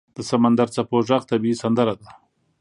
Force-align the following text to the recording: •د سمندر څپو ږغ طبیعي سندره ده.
•د 0.15 0.17
سمندر 0.29 0.67
څپو 0.75 0.97
ږغ 1.07 1.21
طبیعي 1.31 1.57
سندره 1.63 1.93
ده. 1.99 2.09